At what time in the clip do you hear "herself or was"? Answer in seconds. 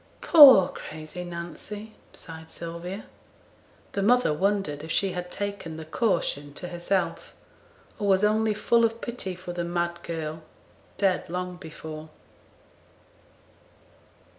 6.69-8.23